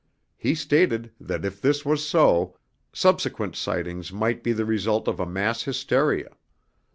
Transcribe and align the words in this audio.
He 0.35 0.55
stated 0.55 1.11
that 1.19 1.45
if 1.45 1.61
this 1.61 1.85
was 1.85 2.03
so, 2.09 2.57
subsequent 2.91 3.55
sightings 3.55 4.11
might 4.11 4.41
be 4.41 4.51
the 4.51 4.65
result 4.65 5.07
of 5.07 5.19
a 5.19 5.27
mass 5.27 5.61
hysteria. 5.61 6.29